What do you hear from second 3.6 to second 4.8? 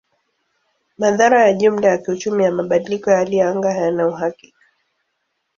hayana uhakika.